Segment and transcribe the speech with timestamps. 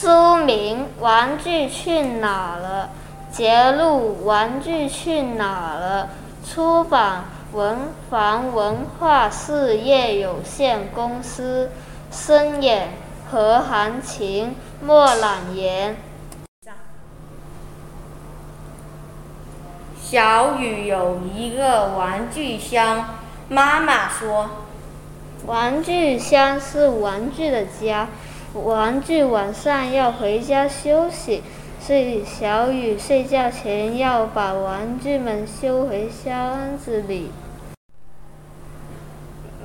[0.00, 2.88] 书名《玩具去哪了》，
[3.36, 6.08] 节录《玩具去哪了》，
[6.50, 7.76] 出版文
[8.08, 11.70] 房文化事业有限公司，
[12.10, 12.94] 声演
[13.30, 15.94] 何含情、莫朗言。
[20.00, 23.18] 小雨有一个玩具箱，
[23.50, 24.48] 妈妈说。
[25.46, 28.08] 玩具箱是玩具的家，
[28.52, 31.40] 玩具晚上要回家休息，
[31.80, 37.30] 所以小雨睡觉前要把玩具们收回箱子里。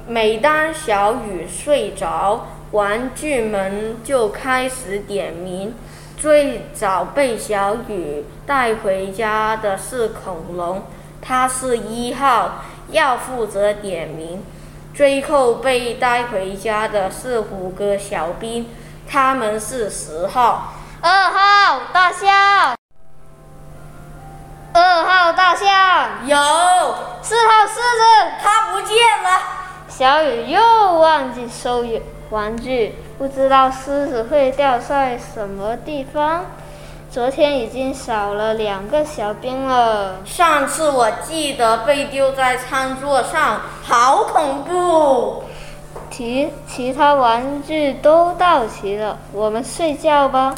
[0.08, 5.74] 每当小雨睡着，玩具们就开始点名。
[6.16, 10.84] 最早被小雨带回家的是恐龙，
[11.20, 14.44] 他是一号，要负责点名。
[14.96, 18.70] 最后被带回家的是五个小兵，
[19.06, 22.78] 他们是十号、二号大象、
[24.74, 26.26] 二号大象。
[26.26, 26.38] 有。
[27.22, 29.42] 四号狮子，它不见了。
[29.90, 30.62] 小雨又
[31.00, 31.86] 忘记收
[32.30, 36.46] 玩具，不知道狮子会掉在什么地方。
[37.16, 40.18] 昨天已经少了两个小兵了。
[40.26, 45.42] 上次我记得被丢在餐桌上，好恐怖。
[46.12, 50.56] 其其他玩具都到齐了，我们睡觉吧。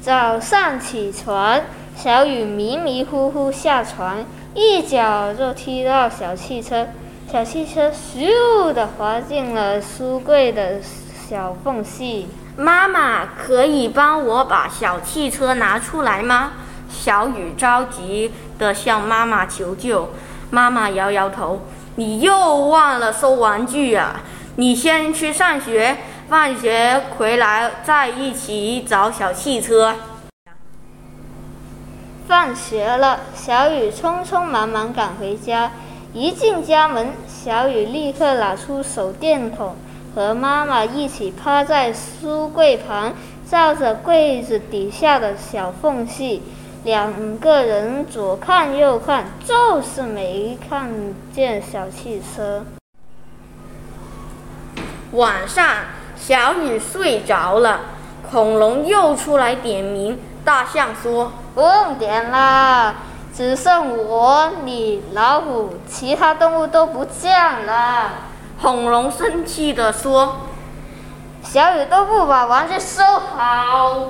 [0.00, 1.60] 早上起床，
[1.96, 6.86] 小雨迷迷糊糊下床，一脚就踢到小汽车，
[7.32, 10.80] 小汽车咻的滑进了书柜的
[11.28, 12.28] 小缝隙。
[12.56, 16.52] 妈妈，可以帮我把小汽车拿出来吗？
[16.88, 20.10] 小雨着急地向妈妈求救。
[20.50, 21.66] 妈妈摇摇头
[21.96, 24.20] ：“你又忘了收玩具啊！
[24.54, 25.96] 你先去上学，
[26.28, 29.96] 放学回来再一起找小汽车。”
[32.28, 35.72] 放学了，小雨匆匆忙忙赶回家。
[36.12, 39.74] 一进家门，小雨立刻拿出手电筒。
[40.14, 43.14] 和妈妈一起趴在书柜旁，
[43.50, 46.42] 照着柜子底下的小缝隙，
[46.84, 50.88] 两个人左看右看，就是没看
[51.32, 52.64] 见小汽车。
[55.12, 55.66] 晚上，
[56.16, 57.80] 小雨睡着了，
[58.30, 60.18] 恐龙又出来点名。
[60.44, 62.94] 大象说：“不用点啦，
[63.34, 68.12] 只剩我、你、老虎，其他动物都不见了。”
[68.60, 70.36] 恐龙生气地说
[71.44, 74.06] ：“小雨都不把玩具收好。”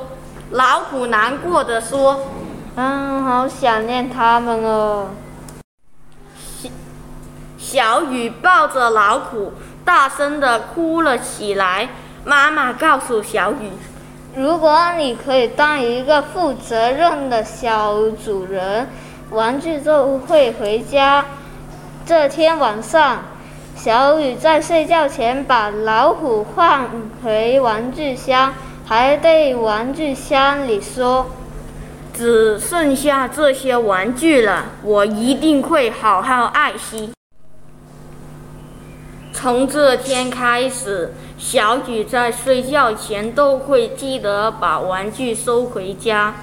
[0.51, 2.21] 老虎难过的说
[2.77, 5.09] ：“嗯，好想念他们哦。”
[6.39, 6.69] 小
[7.59, 9.55] 小雨抱着老虎，
[9.85, 11.89] 大声的哭了起来。
[12.25, 13.73] 妈妈告诉小雨
[14.37, 17.95] ：“如果你可以当一个负责任的小
[18.25, 18.89] 主人，
[19.31, 21.25] 玩具就会回家。”
[22.07, 23.19] 这天晚上。
[23.77, 26.89] 小雨在睡觉前把老虎放
[27.23, 28.55] 回玩具箱，
[28.87, 31.27] 还对玩具箱里说
[32.15, 37.11] ：“只剩下这些玩具了，我一定会好好爱惜。”
[39.35, 46.35] 从这天开始，小雨在睡觉前都会记得把玩具收回家。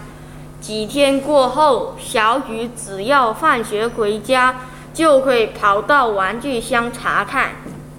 [0.60, 4.56] 几天过后，小雨只要放学回家。
[4.94, 7.52] 就会跑到玩具箱查看。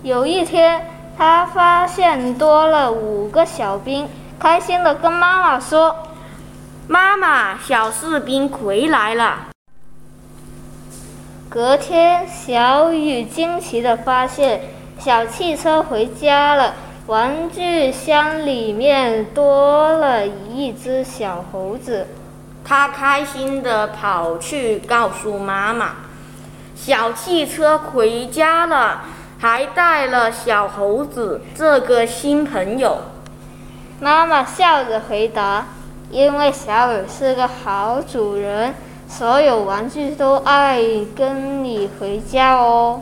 [0.03, 0.87] 有一天，
[1.17, 4.09] 他发现多了五个小兵，
[4.39, 6.09] 开心的跟妈妈说
[6.89, 9.49] ：“妈妈，小士兵回来了。”
[11.49, 14.61] 隔天，小雨惊奇的发现，
[14.99, 16.75] 小汽车回家了，
[17.07, 22.09] 玩具箱里面多了一只小猴子。
[22.65, 25.91] 他开心的跑去告诉妈妈。
[26.85, 29.03] 小汽车回家了，
[29.39, 33.03] 还带了小猴子这个新朋友。
[34.01, 35.65] 妈妈笑着回答
[36.11, 38.75] ：“因为小雨是个好主人，
[39.09, 40.83] 所有玩具都爱
[41.17, 42.99] 跟你回家哦。”